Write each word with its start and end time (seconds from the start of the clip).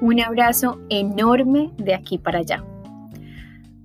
Un 0.00 0.20
abrazo 0.20 0.78
enorme 0.90 1.72
de 1.78 1.94
aquí 1.94 2.18
para 2.18 2.40
allá. 2.40 2.62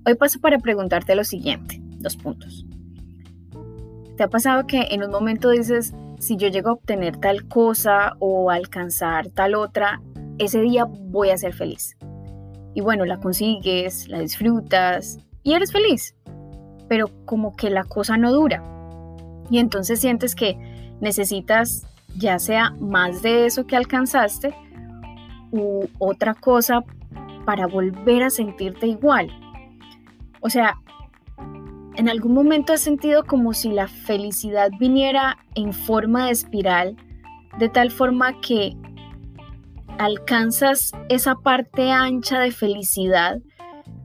Hoy 0.04 0.14
paso 0.14 0.40
para 0.40 0.58
preguntarte 0.58 1.14
lo 1.14 1.24
siguiente, 1.24 1.80
dos 2.00 2.16
puntos. 2.16 2.66
¿Te 4.16 4.24
ha 4.24 4.28
pasado 4.28 4.66
que 4.66 4.88
en 4.90 5.02
un 5.02 5.10
momento 5.10 5.48
dices, 5.48 5.94
si 6.18 6.36
yo 6.36 6.48
llego 6.48 6.68
a 6.68 6.74
obtener 6.74 7.16
tal 7.16 7.48
cosa 7.48 8.16
o 8.18 8.50
alcanzar 8.50 9.28
tal 9.30 9.54
otra, 9.54 10.02
ese 10.38 10.60
día 10.60 10.84
voy 10.84 11.30
a 11.30 11.38
ser 11.38 11.54
feliz? 11.54 11.96
Y 12.74 12.82
bueno, 12.82 13.06
la 13.06 13.18
consigues, 13.18 14.06
la 14.08 14.18
disfrutas 14.18 15.18
y 15.42 15.54
eres 15.54 15.72
feliz, 15.72 16.14
pero 16.88 17.06
como 17.24 17.56
que 17.56 17.70
la 17.70 17.84
cosa 17.84 18.18
no 18.18 18.32
dura. 18.32 18.62
Y 19.50 19.58
entonces 19.58 20.00
sientes 20.00 20.34
que 20.34 20.58
necesitas 21.00 21.86
ya 22.18 22.38
sea 22.38 22.70
más 22.80 23.22
de 23.22 23.46
eso 23.46 23.66
que 23.66 23.76
alcanzaste 23.76 24.54
u 25.52 25.86
otra 25.98 26.34
cosa 26.34 26.82
para 27.44 27.66
volver 27.66 28.24
a 28.24 28.30
sentirte 28.30 28.86
igual. 28.86 29.30
O 30.40 30.50
sea, 30.50 30.76
¿en 31.96 32.08
algún 32.08 32.34
momento 32.34 32.72
has 32.72 32.80
sentido 32.80 33.24
como 33.24 33.52
si 33.52 33.70
la 33.70 33.86
felicidad 33.86 34.70
viniera 34.80 35.38
en 35.54 35.72
forma 35.72 36.26
de 36.26 36.32
espiral, 36.32 36.96
de 37.58 37.68
tal 37.68 37.90
forma 37.90 38.40
que 38.40 38.76
alcanzas 39.98 40.92
esa 41.08 41.36
parte 41.36 41.90
ancha 41.90 42.40
de 42.40 42.50
felicidad, 42.50 43.40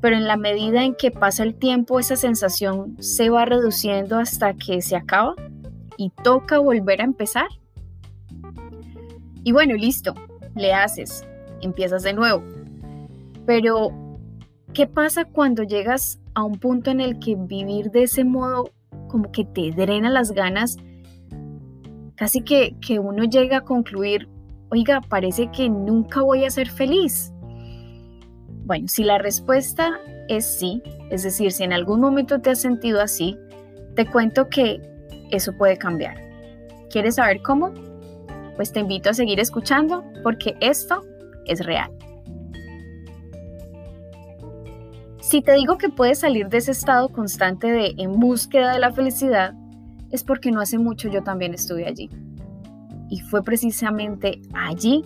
pero 0.01 0.15
en 0.15 0.27
la 0.27 0.37
medida 0.37 0.83
en 0.83 0.95
que 0.95 1.11
pasa 1.11 1.43
el 1.43 1.55
tiempo 1.55 1.99
esa 1.99 2.15
sensación 2.15 2.95
se 2.99 3.29
va 3.29 3.45
reduciendo 3.45 4.19
hasta 4.19 4.53
que 4.53 4.81
se 4.81 4.95
acaba 4.95 5.33
y 5.97 6.11
toca 6.23 6.59
volver 6.59 7.01
a 7.01 7.05
empezar? 7.05 7.47
Y 9.43 9.53
bueno, 9.53 9.75
listo, 9.75 10.13
le 10.55 10.73
haces, 10.73 11.25
empiezas 11.61 12.03
de 12.03 12.13
nuevo. 12.13 12.43
Pero, 13.45 13.91
¿qué 14.73 14.87
pasa 14.87 15.25
cuando 15.25 15.63
llegas 15.63 16.19
a 16.33 16.43
un 16.43 16.59
punto 16.59 16.91
en 16.91 17.01
el 17.01 17.19
que 17.19 17.35
vivir 17.35 17.91
de 17.91 18.03
ese 18.03 18.23
modo 18.23 18.71
como 19.07 19.31
que 19.31 19.45
te 19.45 19.71
drena 19.71 20.09
las 20.09 20.31
ganas? 20.31 20.77
Casi 22.15 22.41
que, 22.41 22.75
que 22.85 22.99
uno 22.99 23.23
llega 23.23 23.57
a 23.57 23.61
concluir, 23.61 24.27
oiga, 24.69 25.01
parece 25.01 25.49
que 25.51 25.69
nunca 25.69 26.21
voy 26.21 26.45
a 26.45 26.49
ser 26.49 26.69
feliz. 26.69 27.31
Bueno, 28.65 28.87
si 28.87 29.03
la 29.03 29.17
respuesta 29.17 29.99
es 30.27 30.45
sí, 30.45 30.81
es 31.09 31.23
decir, 31.23 31.51
si 31.51 31.63
en 31.63 31.73
algún 31.73 32.01
momento 32.01 32.41
te 32.41 32.49
has 32.49 32.59
sentido 32.59 33.01
así, 33.01 33.37
te 33.95 34.05
cuento 34.05 34.49
que 34.49 34.81
eso 35.31 35.53
puede 35.57 35.77
cambiar. 35.77 36.17
¿Quieres 36.89 37.15
saber 37.15 37.41
cómo? 37.41 37.73
Pues 38.55 38.71
te 38.71 38.79
invito 38.79 39.09
a 39.09 39.13
seguir 39.13 39.39
escuchando 39.39 40.03
porque 40.23 40.55
esto 40.59 41.03
es 41.47 41.65
real. 41.65 41.91
Si 45.21 45.41
te 45.41 45.53
digo 45.55 45.77
que 45.77 45.89
puedes 45.89 46.19
salir 46.19 46.47
de 46.47 46.59
ese 46.59 46.71
estado 46.71 47.09
constante 47.09 47.67
de 47.69 47.95
en 47.97 48.19
búsqueda 48.19 48.71
de 48.71 48.79
la 48.79 48.93
felicidad, 48.93 49.53
es 50.09 50.23
porque 50.23 50.51
no 50.51 50.61
hace 50.61 50.77
mucho 50.77 51.09
yo 51.09 51.21
también 51.21 51.53
estuve 51.53 51.85
allí. 51.85 52.09
Y 53.09 53.19
fue 53.19 53.43
precisamente 53.43 54.41
allí 54.53 55.03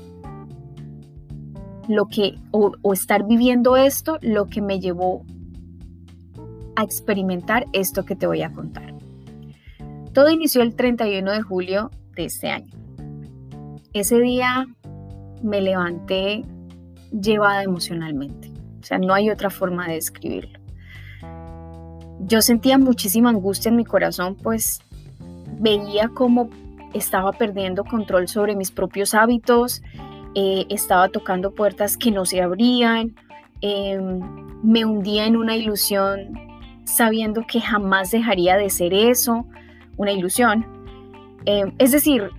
lo 1.88 2.06
que, 2.06 2.38
o, 2.52 2.72
o 2.84 2.94
estar 2.94 3.26
viviendo 3.26 3.78
esto, 3.78 4.20
lo 4.22 4.46
que 4.46 4.62
me 4.62 4.80
llevó 4.80 5.26
a 6.76 6.84
experimentar 6.84 7.66
esto 7.74 8.06
que 8.06 8.16
te 8.16 8.28
voy 8.28 8.44
a 8.44 8.52
contar. 8.52 8.94
Todo 10.14 10.30
inició 10.30 10.62
el 10.62 10.76
31 10.76 11.32
de 11.32 11.42
julio 11.42 11.90
de 12.16 12.26
este 12.26 12.50
año. 12.50 12.74
Ese 13.94 14.20
día 14.20 14.68
me 15.44 15.62
levanté 15.62 16.44
llevada 17.12 17.64
emocionalmente. 17.64 18.52
O 18.80 18.84
sea, 18.84 18.98
no 18.98 19.14
hay 19.14 19.30
otra 19.30 19.50
forma 19.50 19.88
de 19.88 19.96
describirlo. 19.96 20.60
Yo 22.22 22.42
sentía 22.42 22.78
muchísima 22.78 23.30
angustia 23.30 23.70
en 23.70 23.76
mi 23.76 23.86
corazón, 23.86 24.36
pues 24.36 24.80
veía 25.60 26.10
cómo 26.10 26.50
estaba 26.94 27.32
perdiendo 27.32 27.84
control 27.84 28.28
sobre 28.28 28.56
mis 28.56 28.72
propios 28.72 29.14
hábitos, 29.14 29.82
eh, 30.36 30.66
estaba 30.70 31.10
tocando 31.10 31.52
puertas 31.52 31.98
que 31.98 32.12
no 32.12 32.26
se 32.26 32.42
abrían, 32.42 33.16
em, 33.62 34.20
me 34.64 34.86
hundía 34.86 35.26
en 35.26 35.36
una 35.36 35.56
ilusión 35.56 36.40
sabiendo 36.86 37.46
que 37.48 37.62
jamás 37.62 38.12
dejaría 38.12 38.58
de 38.58 38.70
ser 38.70 38.94
eso, 38.94 39.46
una 39.98 40.12
ilusión. 40.12 40.66
Em, 41.46 41.74
es 41.78 41.92
decir, 41.92 42.30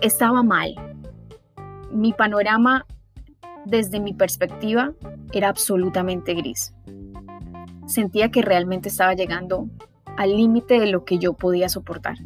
estaba 0.00 0.42
mal, 0.42 0.74
mi 1.92 2.12
panorama 2.12 2.86
desde 3.64 4.00
mi 4.00 4.12
perspectiva 4.12 4.92
era 5.32 5.48
absolutamente 5.48 6.34
gris. 6.34 6.74
Sentía 7.86 8.30
que 8.30 8.42
realmente 8.42 8.88
estaba 8.88 9.14
llegando 9.14 9.68
al 10.16 10.36
límite 10.36 10.80
de 10.80 10.86
lo 10.86 11.04
que 11.04 11.18
yo 11.18 11.34
podía 11.34 11.68
soportar. 11.68 12.16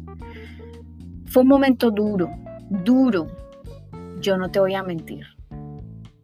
Fue 1.25 1.43
un 1.43 1.49
momento 1.49 1.91
duro, 1.91 2.29
duro, 2.69 3.27
yo 4.19 4.37
no 4.37 4.49
te 4.49 4.59
voy 4.59 4.75
a 4.75 4.83
mentir. 4.83 5.25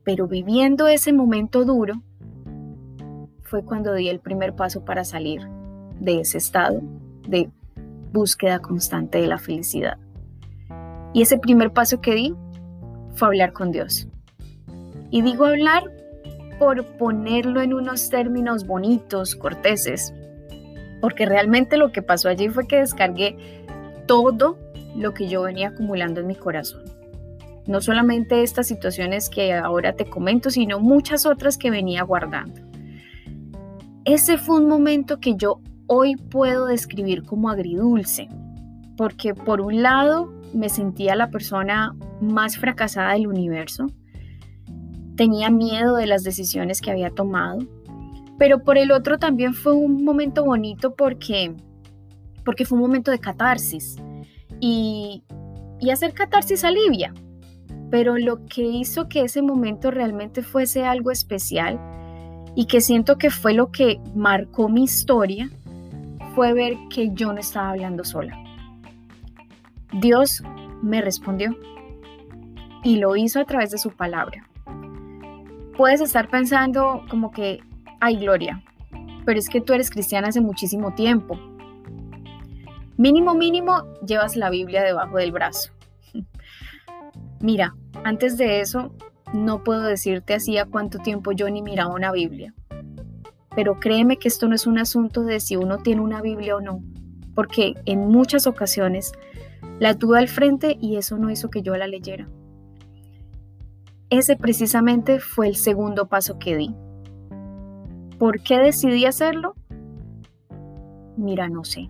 Pero 0.04 0.28
viviendo 0.28 0.88
ese 0.88 1.14
momento 1.14 1.66
duro, 1.66 2.02
fue 3.44 3.64
cuando 3.64 3.94
di 3.94 4.10
el 4.10 4.20
primer 4.20 4.56
paso 4.56 4.84
para 4.84 5.04
salir 5.04 5.42
de 6.00 6.22
ese 6.22 6.38
estado 6.38 6.82
de 7.28 7.50
búsqueda 8.12 8.60
constante 8.60 9.20
de 9.20 9.28
la 9.28 9.38
felicidad. 9.38 9.98
Y 11.14 11.22
ese 11.22 11.38
primer 11.38 11.72
paso 11.72 12.02
que 12.02 12.16
di 12.16 12.36
fue 13.16 13.28
hablar 13.28 13.54
con 13.54 13.72
Dios. 13.72 14.08
Y 15.12 15.22
digo 15.22 15.46
hablar 15.46 15.84
por 16.60 16.86
ponerlo 16.98 17.62
en 17.62 17.74
unos 17.74 18.10
términos 18.10 18.66
bonitos, 18.66 19.36
corteses, 19.36 20.14
porque 21.02 21.26
realmente 21.26 21.78
lo 21.78 21.92
que 21.92 22.02
pasó 22.02 22.30
allí 22.30 22.50
fue 22.50 22.68
que 22.68 22.78
descargué 22.78 23.38
todo 24.08 24.58
lo 24.96 25.14
que 25.14 25.28
yo 25.28 25.44
venía 25.44 25.70
acumulando 25.70 26.22
en 26.22 26.28
mi 26.28 26.36
corazón. 26.36 26.84
No 27.66 27.82
solamente 27.82 28.44
estas 28.44 28.68
situaciones 28.68 29.30
que 29.30 29.54
ahora 29.54 29.94
te 29.94 30.06
comento, 30.06 30.50
sino 30.50 30.80
muchas 30.80 31.26
otras 31.26 31.58
que 31.58 31.72
venía 31.72 32.04
guardando. 32.04 32.62
Ese 34.06 34.38
fue 34.38 34.58
un 34.58 34.68
momento 34.68 35.20
que 35.20 35.36
yo 35.36 35.62
hoy 35.88 36.16
puedo 36.16 36.66
describir 36.66 37.24
como 37.24 37.50
agridulce, 37.50 38.28
porque 38.98 39.34
por 39.34 39.62
un 39.62 39.82
lado 39.82 40.32
me 40.54 40.70
sentía 40.70 41.16
la 41.16 41.30
persona 41.30 41.96
más 42.22 42.58
fracasada 42.58 43.14
del 43.14 43.28
universo. 43.28 43.88
Tenía 45.16 45.50
miedo 45.50 45.96
de 45.96 46.08
las 46.08 46.24
decisiones 46.24 46.82
que 46.82 46.92
había 46.92 47.10
tomado. 47.10 47.60
Pero 48.38 48.64
por 48.64 48.78
el 48.78 48.92
otro 48.92 49.20
también 49.20 49.54
fue 49.54 49.74
un 49.74 50.04
momento 50.04 50.44
bonito 50.44 50.96
porque, 50.96 51.56
porque 52.44 52.66
fue 52.66 52.78
un 52.78 52.84
momento 52.84 53.12
de 53.12 53.20
catarsis. 53.20 53.98
Y, 54.60 55.24
y 55.80 55.90
hacer 55.92 56.14
catarsis 56.14 56.64
alivia. 56.64 57.14
Pero 57.90 58.18
lo 58.18 58.46
que 58.46 58.64
hizo 58.64 59.08
que 59.08 59.22
ese 59.22 59.42
momento 59.42 59.92
realmente 59.92 60.42
fuese 60.42 60.84
algo 60.84 61.12
especial 61.12 61.80
y 62.56 62.66
que 62.66 62.82
siento 62.82 63.18
que 63.18 63.30
fue 63.30 63.54
lo 63.54 63.72
que 63.72 64.00
marcó 64.16 64.70
mi 64.70 64.84
historia 64.84 65.50
fue 66.36 66.54
ver 66.54 66.76
que 66.90 67.12
yo 67.14 67.34
no 67.34 67.40
estaba 67.40 67.70
hablando 67.70 68.04
sola 68.04 68.44
Dios 69.94 70.44
me 70.82 71.02
respondió 71.02 71.56
y 72.84 72.98
lo 72.98 73.16
hizo 73.16 73.40
a 73.40 73.46
través 73.46 73.72
de 73.72 73.78
su 73.78 73.92
palabra. 73.92 74.50
Puedes 75.78 76.02
estar 76.02 76.30
pensando 76.30 77.04
como 77.10 77.32
que, 77.32 77.60
ay 78.00 78.18
Gloria, 78.18 78.64
pero 79.26 79.40
es 79.40 79.50
que 79.50 79.62
tú 79.62 79.74
eres 79.74 79.90
cristiana 79.90 80.30
hace 80.30 80.42
muchísimo 80.42 80.94
tiempo. 80.94 81.40
Mínimo, 82.98 83.34
mínimo, 83.34 83.84
llevas 84.06 84.36
la 84.36 84.50
Biblia 84.50 84.84
debajo 84.84 85.18
del 85.18 85.32
brazo. 85.32 85.72
Mira, 87.40 87.76
antes 88.04 88.38
de 88.38 88.62
eso, 88.62 88.94
no 89.34 89.64
puedo 89.64 89.82
decirte 89.82 90.34
así 90.34 90.58
a 90.58 90.66
cuánto 90.66 91.00
tiempo 91.00 91.32
yo 91.32 91.50
ni 91.50 91.62
miraba 91.62 91.94
una 91.94 92.12
Biblia. 92.12 92.54
Pero 93.56 93.80
créeme 93.80 94.18
que 94.18 94.28
esto 94.28 94.48
no 94.48 94.56
es 94.56 94.68
un 94.68 94.80
asunto 94.80 95.24
de 95.24 95.40
si 95.40 95.56
uno 95.56 95.78
tiene 95.78 96.02
una 96.02 96.22
Biblia 96.22 96.56
o 96.56 96.62
no, 96.62 96.84
porque 97.36 97.76
en 97.86 98.08
muchas 98.08 98.48
ocasiones 98.48 99.12
la 99.84 99.96
tuve 99.96 100.18
al 100.18 100.30
frente 100.30 100.78
y 100.80 100.96
eso 100.96 101.18
no 101.18 101.30
hizo 101.30 101.50
que 101.50 101.62
yo 101.62 101.76
la 101.76 101.88
leyera. 101.88 102.30
Ese 104.10 104.38
precisamente 104.38 105.20
fue 105.20 105.46
el 105.50 105.58
segundo 105.58 106.08
paso 106.08 106.40
que 106.40 106.56
di. 106.56 106.74
¿Por 108.18 108.42
qué 108.42 108.60
decidí 108.60 109.04
hacerlo? 109.06 109.56
Mira, 111.18 111.50
no 111.50 111.66
sé. 111.66 111.90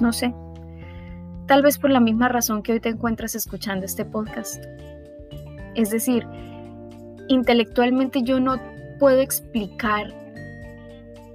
No 0.00 0.14
sé. 0.14 0.34
Tal 1.46 1.60
vez 1.60 1.76
por 1.76 1.90
la 1.90 2.00
misma 2.00 2.30
razón 2.30 2.62
que 2.62 2.72
hoy 2.72 2.80
te 2.80 2.88
encuentras 2.88 3.34
escuchando 3.34 3.84
este 3.84 4.06
podcast. 4.06 4.64
Es 5.74 5.90
decir, 5.90 6.26
intelectualmente 7.28 8.22
yo 8.22 8.40
no 8.40 8.56
puedo 8.98 9.20
explicar 9.20 10.14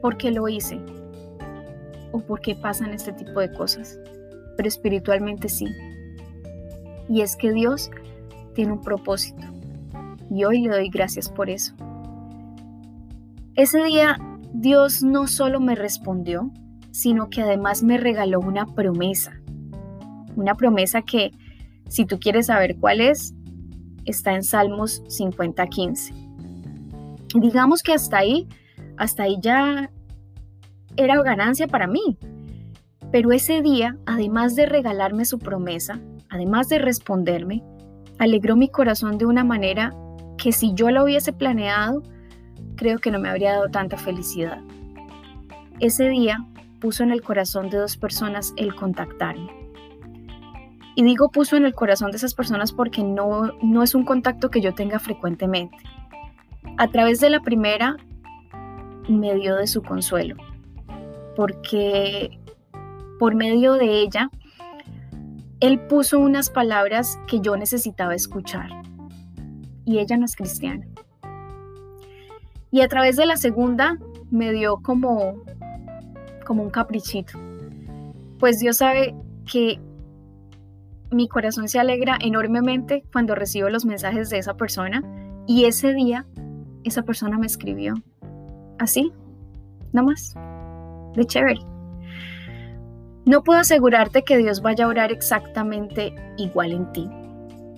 por 0.02 0.18
qué 0.18 0.32
lo 0.32 0.48
hice 0.48 0.80
o 2.14 2.20
por 2.20 2.42
qué 2.42 2.56
pasan 2.56 2.96
este 2.96 3.14
tipo 3.14 3.40
de 3.40 3.54
cosas 3.54 4.00
pero 4.58 4.68
espiritualmente 4.68 5.50
sí. 5.50 5.68
Y 7.10 7.22
es 7.22 7.36
que 7.36 7.52
Dios 7.52 7.90
tiene 8.54 8.74
un 8.74 8.82
propósito. 8.82 9.42
y 10.30 10.46
hoy 10.46 10.62
le 10.62 10.70
doy 10.70 10.90
gracias 10.90 11.28
por 11.30 11.50
eso. 11.50 11.74
Ese 13.56 13.84
día 13.84 14.18
Dios 14.54 15.04
no 15.04 15.28
solo 15.28 15.60
me 15.60 15.76
respondió, 15.76 16.52
sino 16.92 17.30
que 17.30 17.42
además 17.42 17.84
me 17.84 17.98
regaló 17.98 18.40
una 18.40 18.66
promesa. 18.66 19.42
Una 20.36 20.56
promesa 20.56 21.02
que, 21.02 21.32
si 21.90 22.06
tú 22.06 22.20
quieres 22.20 22.48
saber 22.48 22.78
cuál 22.80 23.02
es, 23.02 23.34
está 24.06 24.34
en 24.34 24.44
Salmos 24.44 25.04
50:15. 25.08 26.14
Digamos 27.36 27.84
que 27.84 27.94
hasta 27.94 28.18
ahí, 28.18 28.48
hasta 28.98 29.24
ahí 29.24 29.38
ya 29.42 29.90
era 30.98 31.22
ganancia 31.22 31.68
para 31.68 31.88
mí. 31.88 32.18
Pero 33.12 33.32
ese 33.32 33.62
día, 33.62 33.98
además 34.06 34.56
de 34.56 34.66
regalarme 34.66 35.26
su 35.26 35.38
promesa, 35.38 36.00
además 36.30 36.70
de 36.70 36.80
responderme, 36.80 37.64
alegró 38.20 38.56
mi 38.56 38.70
corazón 38.70 39.18
de 39.18 39.26
una 39.26 39.44
manera 39.44 39.94
que 40.38 40.52
si 40.52 40.74
yo 40.74 40.90
lo 40.92 41.04
hubiese 41.04 41.34
planeado, 41.34 42.04
creo 42.76 43.00
que 43.00 43.12
no 43.12 43.20
me 43.20 43.30
habría 43.30 43.54
dado 43.54 43.70
tanta 43.70 43.98
felicidad. 43.98 44.60
Ese 45.80 46.08
día 46.10 46.46
puso 46.80 47.04
en 47.04 47.12
el 47.12 47.22
corazón 47.22 47.70
de 47.70 47.78
dos 47.78 47.98
personas 47.98 48.54
el 48.56 48.74
contactarme. 48.76 49.52
Y 50.96 51.04
digo 51.04 51.30
puso 51.30 51.58
en 51.58 51.66
el 51.66 51.74
corazón 51.74 52.12
de 52.12 52.18
esas 52.18 52.34
personas 52.34 52.72
porque 52.72 53.04
no, 53.04 53.52
no 53.62 53.84
es 53.84 53.94
un 53.94 54.04
contacto 54.04 54.50
que 54.50 54.62
yo 54.62 54.74
tenga 54.74 55.00
frecuentemente. 55.00 55.78
A 56.78 56.88
través 56.88 57.20
de 57.20 57.30
la 57.30 57.42
primera 57.42 57.98
me 59.08 59.36
dio 59.36 59.56
de 59.56 59.68
su 59.68 59.82
consuelo, 59.82 60.36
porque 61.36 62.41
por 63.22 63.36
medio 63.36 63.76
de 63.76 64.02
ella, 64.02 64.32
él 65.60 65.80
puso 65.82 66.18
unas 66.18 66.50
palabras 66.50 67.20
que 67.28 67.40
yo 67.40 67.56
necesitaba 67.56 68.16
escuchar. 68.16 68.72
Y 69.86 70.00
ella 70.00 70.18
no 70.18 70.26
es 70.26 70.36
cristiana. 70.36 70.88
Y 72.72 72.82
a 72.82 72.88
través 72.88 73.18
de 73.18 73.28
la 73.28 73.38
segunda 73.38 74.00
me 74.32 74.52
dio 74.52 74.78
como, 74.78 75.36
como 76.48 76.64
un 76.64 76.72
caprichito. 76.72 77.38
Pues 78.40 78.60
Dios 78.60 78.78
sabe 78.78 79.14
que 79.46 79.80
mi 81.12 81.28
corazón 81.28 81.70
se 81.70 81.78
alegra 81.78 82.18
enormemente 82.20 83.04
cuando 83.14 83.36
recibo 83.36 83.70
los 83.70 83.86
mensajes 83.86 84.32
de 84.32 84.40
esa 84.40 84.56
persona 84.56 85.04
y 85.46 85.66
ese 85.66 85.94
día 85.94 86.26
esa 86.84 87.04
persona 87.04 87.38
me 87.38 87.46
escribió 87.46 87.94
así, 88.80 89.14
nada 89.94 90.08
más, 90.08 90.34
de 91.14 91.24
chévere. 91.24 91.71
No 93.32 93.46
puedo 93.46 93.62
asegurarte 93.62 94.24
que 94.24 94.38
Dios 94.38 94.62
vaya 94.62 94.84
a 94.84 94.88
orar 94.90 95.14
exactamente 95.14 96.14
igual 96.36 96.74
en 96.74 96.92
ti. 96.92 97.10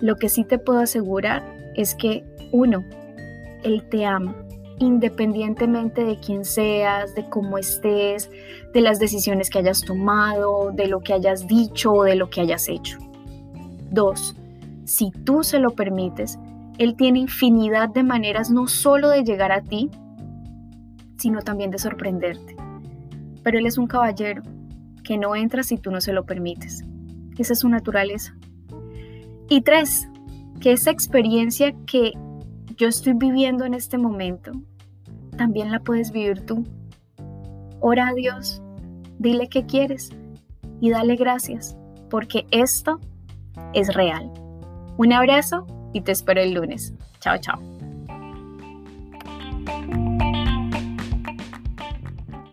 Lo 0.00 0.16
que 0.16 0.28
sí 0.28 0.42
te 0.42 0.58
puedo 0.58 0.80
asegurar 0.80 1.44
es 1.76 1.94
que, 1.94 2.24
uno, 2.50 2.84
Él 3.62 3.88
te 3.88 4.04
ama, 4.04 4.34
independientemente 4.80 6.02
de 6.02 6.18
quién 6.18 6.44
seas, 6.44 7.14
de 7.14 7.30
cómo 7.30 7.56
estés, 7.56 8.32
de 8.72 8.80
las 8.80 8.98
decisiones 8.98 9.48
que 9.48 9.60
hayas 9.60 9.82
tomado, 9.82 10.72
de 10.72 10.88
lo 10.88 10.98
que 10.98 11.12
hayas 11.12 11.46
dicho 11.46 11.92
o 11.92 12.02
de 12.02 12.16
lo 12.16 12.30
que 12.30 12.40
hayas 12.40 12.68
hecho. 12.68 12.98
Dos, 13.92 14.34
si 14.86 15.12
tú 15.12 15.44
se 15.44 15.60
lo 15.60 15.70
permites, 15.70 16.36
Él 16.78 16.96
tiene 16.96 17.20
infinidad 17.20 17.90
de 17.90 18.02
maneras 18.02 18.50
no 18.50 18.66
solo 18.66 19.08
de 19.08 19.22
llegar 19.22 19.52
a 19.52 19.62
ti, 19.62 19.88
sino 21.16 21.42
también 21.42 21.70
de 21.70 21.78
sorprenderte. 21.78 22.56
Pero 23.44 23.60
Él 23.60 23.66
es 23.66 23.78
un 23.78 23.86
caballero 23.86 24.42
que 25.04 25.18
no 25.18 25.36
entra 25.36 25.62
si 25.62 25.76
tú 25.76 25.90
no 25.90 26.00
se 26.00 26.12
lo 26.12 26.24
permites. 26.24 26.84
Esa 27.38 27.52
es 27.52 27.60
su 27.60 27.68
naturaleza. 27.68 28.36
Y 29.48 29.60
tres, 29.60 30.08
que 30.60 30.72
esa 30.72 30.90
experiencia 30.90 31.74
que 31.86 32.12
yo 32.76 32.88
estoy 32.88 33.12
viviendo 33.12 33.64
en 33.64 33.74
este 33.74 33.98
momento, 33.98 34.52
también 35.36 35.70
la 35.70 35.80
puedes 35.80 36.10
vivir 36.10 36.44
tú. 36.46 36.64
Ora 37.80 38.08
a 38.08 38.14
Dios, 38.14 38.62
dile 39.18 39.48
qué 39.48 39.66
quieres 39.66 40.10
y 40.80 40.90
dale 40.90 41.16
gracias, 41.16 41.76
porque 42.08 42.46
esto 42.50 42.98
es 43.74 43.92
real. 43.94 44.32
Un 44.96 45.12
abrazo 45.12 45.66
y 45.92 46.00
te 46.00 46.12
espero 46.12 46.40
el 46.40 46.54
lunes. 46.54 46.94
Chao, 47.20 47.36
chao. 47.38 47.73